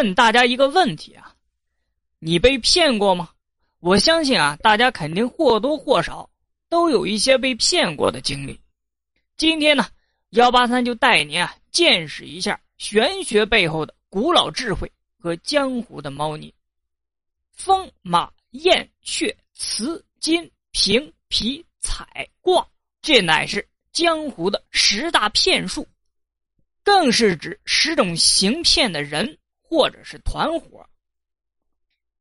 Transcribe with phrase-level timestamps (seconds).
[0.00, 1.34] 问大家一个问题啊：
[2.20, 3.28] 你被骗过吗？
[3.80, 6.30] 我相信啊，大家肯定或多或少
[6.70, 8.58] 都有一些被骗过的经历。
[9.36, 9.86] 今天呢，
[10.30, 16.54] 幺八三就带您啊见识一下玄学背后的古老智慧和江湖的猫腻。
[17.52, 22.66] 风马燕雀雌金平皮彩卦，
[23.02, 25.86] 这乃是江湖的十大骗术，
[26.82, 29.36] 更是指十种行骗的人
[29.70, 30.84] 或者是团伙。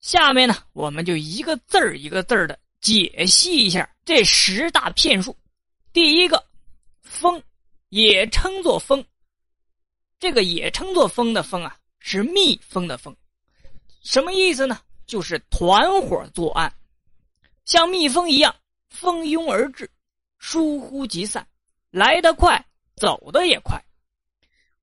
[0.02, 5.35] 下面呢，我们就一个字儿一个字儿的解析一下这十大骗术。
[5.91, 6.45] 第一个，
[7.02, 7.41] 风，
[7.90, 9.04] 也称作风。
[10.20, 13.16] 这个也称作风的风啊，是蜜蜂的蜂，
[14.04, 14.79] 什么意思呢？
[15.07, 16.71] 就是团伙作案，
[17.66, 18.55] 像蜜蜂一样
[18.90, 19.90] 蜂拥而至，
[20.38, 21.48] 疏忽即散，
[21.90, 22.63] 来得快，
[22.95, 23.84] 走的也快。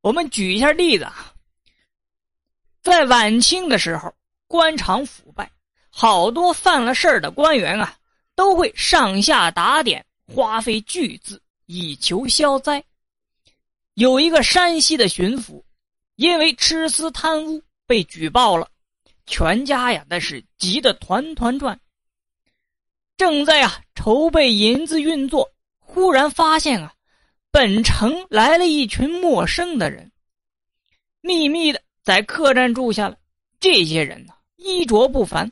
[0.01, 1.33] 我们举一下例子啊，
[2.91, 4.13] 在晚清的时候。
[4.49, 5.51] 官场腐败，
[5.91, 7.97] 好多犯了事儿的官员啊，
[8.37, 12.85] 都会上下打点，花费巨资以求消灾。
[13.95, 15.65] 有一个山西的巡抚，
[16.15, 18.69] 因为吃私贪污被举报了，
[19.27, 21.81] 全家呀那是急得团团转。
[23.17, 26.95] 正在啊筹备银子运作，忽然发现啊，
[27.51, 30.13] 本城来了一群陌生的人，
[31.21, 33.17] 秘密的在客栈住下了。
[33.59, 34.33] 这些人呢？
[34.55, 35.51] 衣着不凡，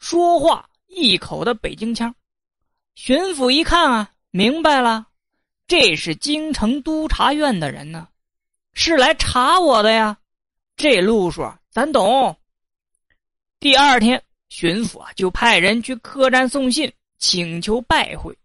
[0.00, 2.12] 说话一口的北京腔。
[2.96, 5.06] 巡抚一看啊，明白了，
[5.68, 8.08] 这是京城督察院的人呢，
[8.72, 10.18] 是来查我的呀。
[10.76, 12.36] 这路数咱懂。
[13.60, 18.36] 第二天，巡抚啊就派人去客栈送信，请求拜会。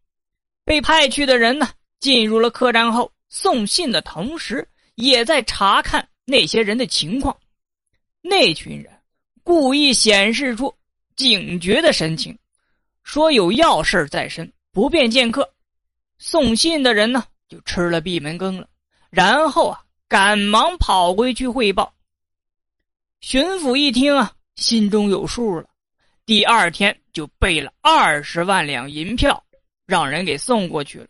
[0.63, 1.67] 被派去的人呢，
[1.99, 7.37] 进入了客栈后，送信的同时，也在查看那些人的情况。
[8.21, 8.91] 那群人。
[9.43, 10.73] 故意显示出
[11.15, 12.35] 警觉的神情，
[13.03, 15.47] 说有要事在身，不便见客。
[16.17, 18.67] 送信的人呢，就吃了闭门羹了。
[19.11, 21.93] 然后啊，赶忙跑回去汇报。
[23.21, 25.69] 巡抚一听啊，心中有数了。
[26.25, 29.43] 第二天就备了二十万两银票，
[29.85, 31.07] 让人给送过去了。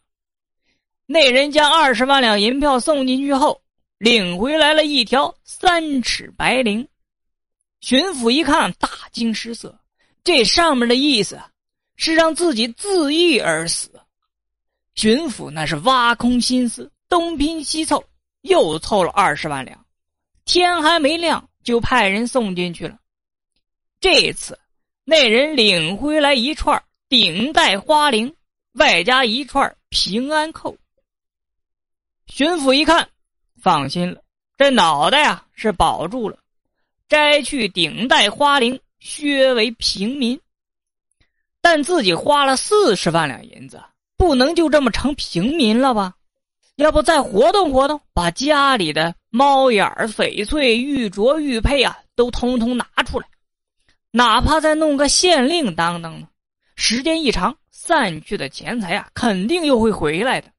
[1.05, 3.61] 那人将二十万两银票送进去后，
[3.97, 6.87] 领回来了一条三尺白绫。
[7.81, 9.77] 巡抚一看，大惊失色。
[10.23, 11.39] 这上面的意思
[11.95, 13.91] 是让自己自缢而死。
[14.95, 18.03] 巡抚那是挖空心思，东拼西凑，
[18.41, 19.85] 又凑了二十万两。
[20.45, 22.97] 天还没亮，就派人送进去了。
[23.99, 24.57] 这次，
[25.03, 28.33] 那人领回来一串顶戴花翎，
[28.73, 30.75] 外加一串平安扣。
[32.27, 33.07] 巡抚一看，
[33.61, 34.21] 放心了，
[34.57, 36.37] 这脑袋呀是保住了。
[37.07, 40.39] 摘去顶戴花翎，削为平民。
[41.61, 43.81] 但自己花了四十万两银子，
[44.17, 46.13] 不能就这么成平民了吧？
[46.75, 53.27] 要不再活动活动，把家里的猫眼翡翠、玉镯、玉佩啊，都通通拿出来，
[54.11, 56.27] 哪怕再弄个县令当当呢？
[56.75, 60.51] 时间一长，散去的钱财啊，肯定又会回来的。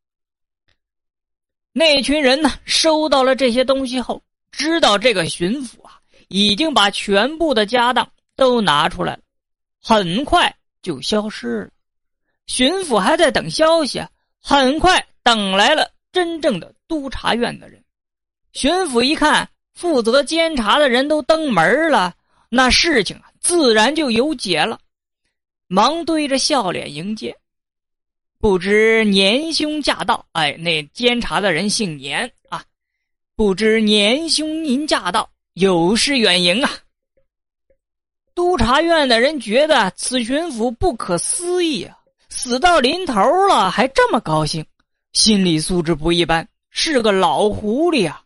[1.79, 6.01] 那群人呢，收到了这些东西后，知道这个巡抚啊。
[6.29, 9.21] 已经把全部的家当都拿出来了，
[9.83, 11.71] 很快就消失了。
[12.47, 14.09] 巡抚还在等消息啊，
[14.41, 17.85] 很快等来了真正的督察院的人。
[18.55, 22.15] 巡抚一看，负责监察的人都登门了，
[22.49, 24.81] 那事情啊，自然就有解了。
[25.69, 27.37] 忙堆着笑脸迎接，
[28.39, 30.25] 不知年兄驾到。
[30.33, 32.63] 哎，那监察的人姓年啊，
[33.35, 35.29] 不知年兄您驾到。
[35.55, 36.71] 有失远迎啊！
[38.35, 41.97] 督察院的人觉得此巡抚不可思议啊，
[42.29, 43.15] 死到临头
[43.49, 44.63] 了还这么高兴，
[45.15, 48.23] 心理素质不一般，是个老狐狸啊！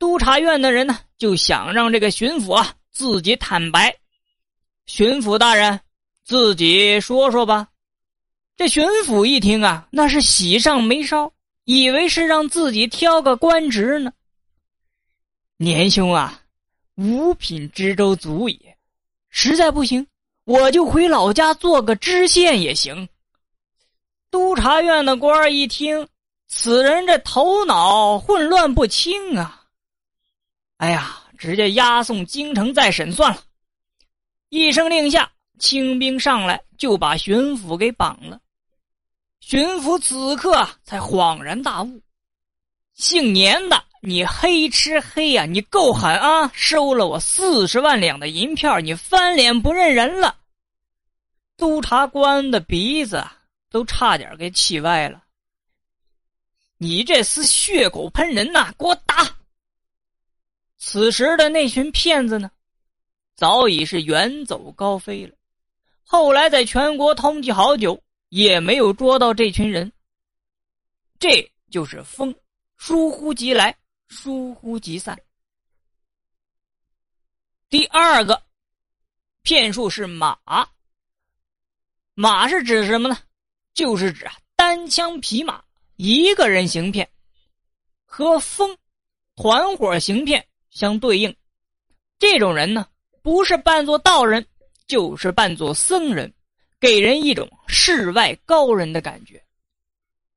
[0.00, 3.94] 督察院的人呢，就想让这个巡抚啊自己坦白。
[4.86, 5.78] 巡抚大人，
[6.24, 7.68] 自己说说吧。
[8.58, 11.32] 这巡抚一听啊，那是喜上眉梢，
[11.62, 14.12] 以为是让自己挑个官职呢。
[15.58, 16.42] 年兄啊！
[16.96, 18.60] 五品知州足矣，
[19.30, 20.04] 实在不行，
[20.44, 23.08] 我就回老家做个知县也行。
[24.28, 26.08] 督察院的官一听，
[26.48, 29.66] 此人这头脑混乱不清啊！
[30.78, 33.40] 哎呀，直接押送京城再审算了。
[34.48, 35.30] 一声令下，
[35.60, 38.40] 清兵上来就把巡抚给绑了。
[39.48, 42.02] 巡抚此刻才恍然大悟，
[42.92, 45.46] 姓年的你黑吃黑呀！
[45.46, 46.52] 你够狠啊！
[46.52, 50.36] 收了我四十万两的银票，你翻脸不认人了。
[51.56, 53.26] 督察官的鼻子
[53.70, 55.24] 都差点给气歪了。
[56.76, 58.70] 你这厮血口喷人呐！
[58.78, 59.34] 给我打！
[60.76, 62.50] 此时的那群骗子呢，
[63.34, 65.34] 早已是远走高飞了。
[66.04, 67.98] 后来在全国通缉好久，
[68.28, 69.92] 也没有捉到这群人。
[71.18, 72.34] 这就是风，
[72.76, 73.76] 疏忽即来。
[74.08, 75.20] 疏忽即散。
[77.68, 78.42] 第二个
[79.42, 80.38] 骗术是马，
[82.14, 83.18] 马是指什么呢？
[83.74, 85.62] 就是指啊单枪匹马
[85.96, 87.06] 一个人行骗，
[88.06, 88.78] 和风
[89.36, 91.36] 团伙行骗相对应。
[92.18, 92.88] 这种人呢，
[93.20, 94.46] 不是扮作道人，
[94.86, 96.32] 就是扮作僧人，
[96.80, 99.42] 给人一种世外高人的感觉。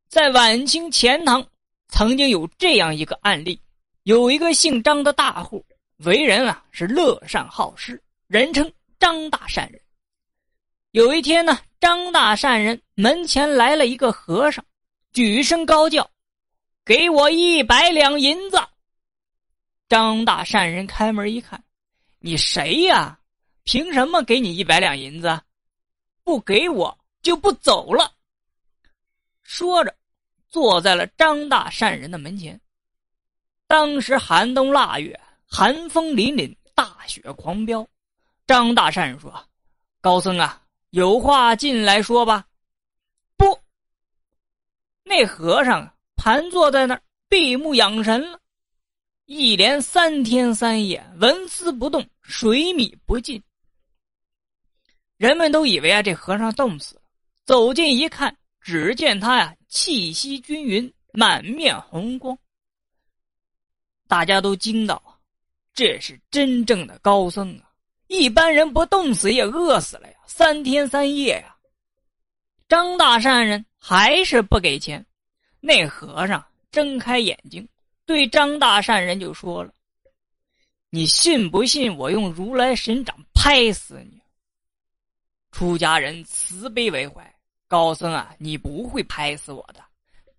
[0.09, 1.45] 在晚清钱塘。
[1.93, 3.59] 曾经有这样一个案例，
[4.03, 5.65] 有一个姓张的大户，
[6.05, 9.81] 为人啊是乐善好施，人称张大善人。
[10.91, 14.63] 有一天呢，张大善人门前来了一个和尚，
[15.11, 16.09] 举声高叫
[16.85, 18.57] ：“给我一百两银子！”
[19.89, 21.61] 张大善人开门一看
[22.19, 23.19] ：“你谁呀？
[23.65, 25.41] 凭什么给你一百两银子？
[26.23, 28.11] 不给我就不走了。”
[29.43, 29.95] 说着。
[30.51, 32.59] 坐在了张大善人的门前。
[33.67, 37.87] 当时寒冬腊月，寒风凛凛，大雪狂飙。
[38.45, 39.33] 张大善人说
[40.01, 42.45] ：“高僧啊，有话进来说吧。”
[43.37, 43.57] 不，
[45.03, 48.37] 那和尚盘坐在那儿，闭目养神了，
[49.27, 53.41] 一连三天三夜，纹丝不动，水米不进。
[55.21, 57.01] 人们都以为啊，这和尚冻死了。
[57.45, 59.55] 走近一看，只见他呀。
[59.67, 62.35] 气息均匀，满面红光。
[64.07, 64.99] 大家都惊到
[65.75, 67.69] ：“这是真正的高僧啊！
[68.07, 70.17] 一般人不冻死也饿死了呀！
[70.25, 71.55] 三天三夜呀！”
[72.67, 75.05] 张大善人还是不给钱。
[75.59, 77.69] 那和尚睁开眼睛，
[78.07, 79.71] 对张大善人就说了
[80.89, 84.19] ：“你信不信我用如来神掌拍死你？”
[85.51, 87.33] 出家人慈悲为怀。
[87.67, 89.83] 高僧啊，你不会拍死我的。”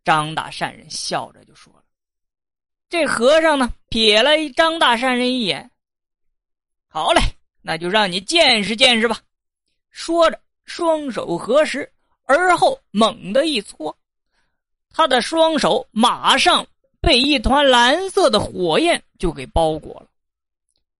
[0.05, 1.82] 张大善人笑着就说了。
[2.88, 5.70] 这和尚呢，瞥了张大善人一眼。
[6.88, 7.20] 好嘞，
[7.62, 9.19] 那就让你见识见识吧。
[9.91, 11.91] 说着，双手合十，
[12.25, 13.97] 而后猛地一搓，
[14.91, 16.67] 他的双手马上
[17.00, 20.09] 被一团蓝色的火焰就给包裹了。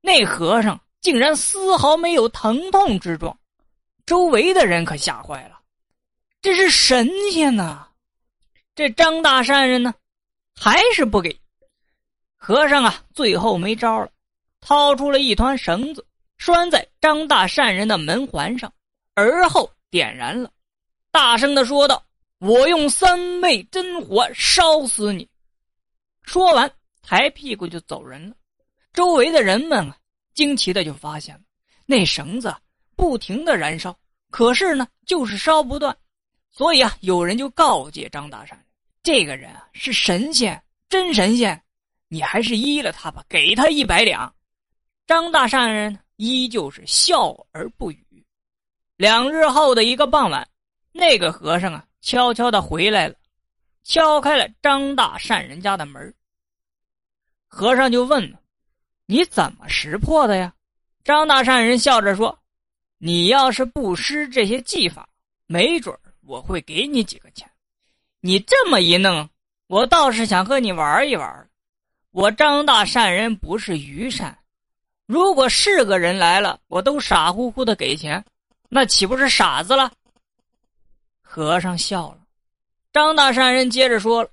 [0.00, 3.37] 那和尚竟然丝毫没有疼痛之状，
[4.06, 5.60] 周围的人可吓坏了。
[6.40, 7.88] 这是神仙呐！
[8.75, 9.94] 这张大善人呢，
[10.54, 11.38] 还是不给
[12.37, 13.04] 和尚啊。
[13.14, 14.10] 最后没招了，
[14.60, 16.04] 掏出了一团绳子，
[16.38, 18.72] 拴在张大善人的门环上，
[19.14, 20.50] 而后点燃了，
[21.10, 22.04] 大声的说道
[22.40, 25.28] ：“我用三昧真火烧死你！”
[26.25, 26.69] 说完，
[27.02, 28.34] 抬屁股就走人了。
[28.93, 29.96] 周围的人们啊，
[30.34, 31.43] 惊奇的就发现了
[31.87, 32.54] 那绳子
[32.96, 33.96] 不停的燃烧，
[34.30, 35.96] 可是呢，就是烧不断。
[36.50, 38.66] 所以啊，有人就告诫张大善人
[39.02, 41.62] ：“这个人啊是神仙，真神仙，
[42.08, 44.32] 你还是依了他吧，给他一百两。”
[45.06, 48.25] 张大善人依旧是笑而不语。
[48.96, 50.46] 两日后的一个傍晚，
[50.92, 53.14] 那个和尚啊悄悄的回来了，
[53.82, 56.14] 敲开了张大善人家的门。
[57.49, 58.38] 和尚就问
[59.06, 60.54] ：“你怎么识破的呀？”
[61.02, 62.38] 张大善人笑着说
[63.04, 65.09] ：“你要是不施这些技法，
[65.49, 65.92] 没准
[66.25, 67.50] 我会给你几个钱，
[68.21, 69.28] 你这么一弄，
[69.66, 71.50] 我倒是想和你玩一玩。
[72.12, 74.38] 我张大善人不是愚善，
[75.04, 78.25] 如果是个人来了，我都傻乎乎的给钱，
[78.68, 79.90] 那岂不是傻子了？
[81.23, 82.18] 和尚笑了，
[82.92, 84.30] 张大善人接着说：“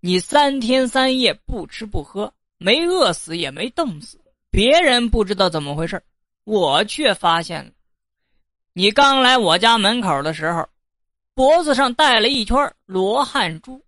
[0.00, 6.02] 你三天三夜不吃不喝，没饿死也没冻死，别人不知道怎么回事
[6.44, 7.71] 我却发现了。
[8.72, 10.68] 你刚来我家门口的时候。”
[11.34, 13.82] 脖子上戴了一圈罗汉珠，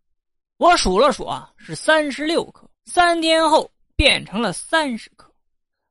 [0.57, 2.67] 我数了数啊，是三十六颗。
[2.87, 5.31] 三天后变成了三十颗。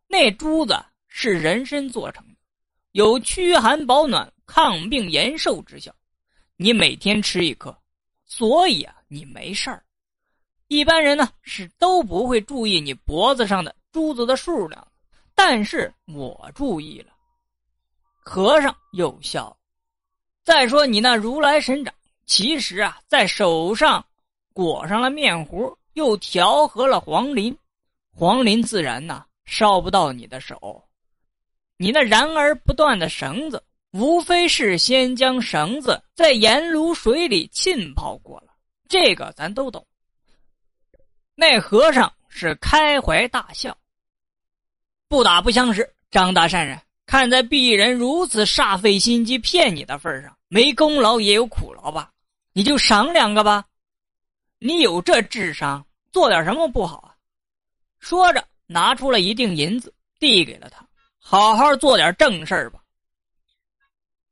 [0.08, 2.36] 那珠子是人参做成的，
[2.94, 5.94] 有驱寒保暖、抗病延寿之效。
[6.58, 7.78] 你每天吃一颗，
[8.26, 9.84] 所以啊，你没事儿。
[10.70, 14.88] 一般人呢是都不会注意你脖子上的珠子的数量，
[15.36, 17.13] 但是我注意了。
[18.24, 19.56] 和尚又笑。
[20.44, 21.94] 再说你那如来神掌，
[22.26, 24.06] 其实啊，在手上
[24.54, 27.58] 裹上了面糊，又调和了黄磷，
[28.14, 30.84] 黄磷自然呐烧不到你的手。
[31.78, 38.54] 你那燃而不断的绳子，无非是先将绳子在盐卤水里浸泡过了，
[38.88, 39.86] 这个咱都懂。
[41.36, 43.76] 那和尚是开怀大笑，
[45.08, 45.90] 不打不相识。
[46.12, 52.12] 张大善人，看在鄙人如此煞费心机骗你的份上，没功劳也有苦劳吧？
[52.54, 53.66] 你就赏两个吧。
[54.60, 57.16] 你有这智商，做点什么不好啊？
[58.00, 60.88] 说着，拿出了一锭银子，递给了他。
[61.20, 62.82] 好好做点正事儿吧。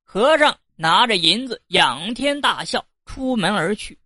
[0.04, 3.98] 和尚拿着银子，仰天大笑，出门而去。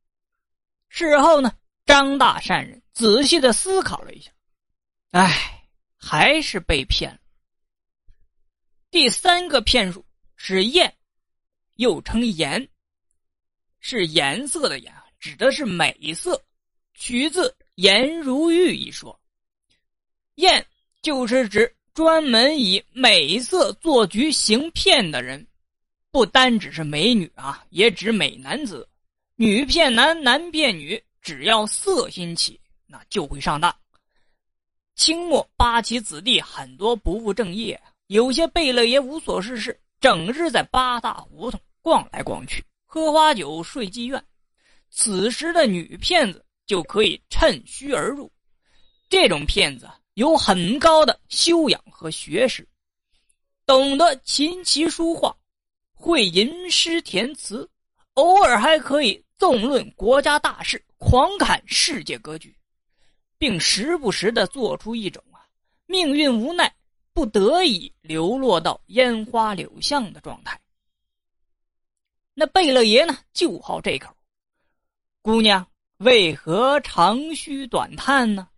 [0.90, 1.52] 事后呢，
[1.86, 4.32] 张大善人仔细的思考了一下，
[5.12, 5.68] 唉，
[5.98, 7.20] 还是被骗了。
[8.96, 10.06] 第三个骗术
[10.38, 10.96] 是艳，
[11.76, 12.66] 又称颜，
[13.82, 16.42] 是颜色的颜，指的是美色，
[16.94, 19.20] 取自《颜如玉》一说。
[20.36, 20.66] 艳
[21.02, 21.76] 就是指。
[21.94, 25.46] 专门以美色做局行骗的人，
[26.10, 28.88] 不单只是美女啊，也指美男子。
[29.36, 33.76] 女骗男，男骗女，只要色心起，那就会上当。
[34.96, 44.24] 清末八旗子弟很多不务正业，有些贝勒爷无所事事，整日在八大胡同逛来逛去，喝花酒，睡妓院。
[44.90, 48.32] 此时的女骗子就可以趁虚而入。
[49.10, 49.90] 这种骗子。
[50.16, 52.66] 有很高的修养和学识，
[53.66, 55.36] 懂得琴棋书画，
[55.94, 57.70] 会吟诗填词，
[58.14, 62.56] 偶尔还可以纵论国家大事，狂侃世界格局，
[63.38, 65.44] 并时不时的做出一种啊
[65.86, 66.74] 命运无奈
[67.16, 70.60] 不得已流落到烟花柳巷的状态。
[72.34, 74.14] 那贝勒爷呢，就好这口。
[75.22, 75.66] 姑娘
[76.00, 78.50] 为何长吁短叹呢？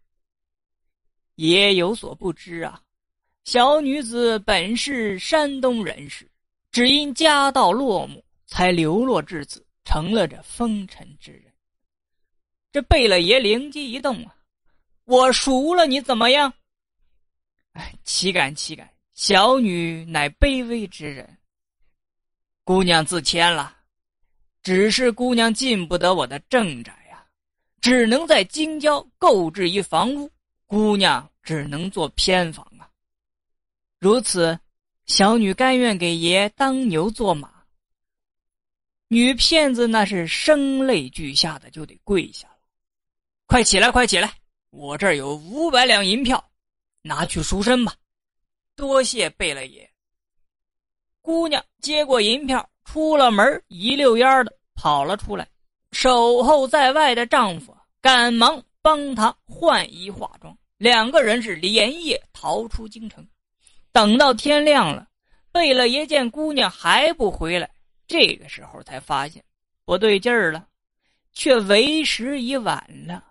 [1.35, 2.81] 爷有所不知啊，
[3.43, 6.27] 小女子本是山东人士，
[6.71, 11.53] 只因家道落寞，才流落至此，成了这风尘之人。
[12.71, 14.35] 这贝勒爷灵机一动啊，
[15.05, 16.51] 我赎了你怎么样？
[18.03, 18.89] 岂敢岂敢！
[19.13, 21.37] 小女乃卑微之人，
[22.63, 23.77] 姑娘自谦了，
[24.61, 27.25] 只是姑娘进不得我的正宅呀，
[27.81, 30.29] 只能在京郊购置一房屋。
[30.65, 32.89] 姑娘只能做偏房啊。
[33.99, 34.59] 如此，
[35.05, 37.51] 小女甘愿给爷当牛做马。
[39.07, 42.57] 女骗子那是声泪俱下的，就得跪下了。
[43.45, 44.33] 快起来，快起来！
[44.69, 46.51] 我这儿有五百两银票，
[47.07, 47.93] 拿去赎身吧。
[48.75, 49.89] 多谢贝勒爷。
[51.21, 55.47] 姑娘接过银票，出了门，一溜烟的跑了出来。
[55.91, 58.63] 守候在外的丈夫赶忙。
[58.79, 63.27] 帮她换衣化妆，两个人是连夜逃出京城。
[63.91, 65.09] 等到天亮了，
[65.51, 67.69] 贝勒爷见姑娘还不回来，
[68.07, 69.43] 这个时候才发现
[69.83, 70.69] 不对劲儿了，
[71.33, 73.26] 却为时已晚了。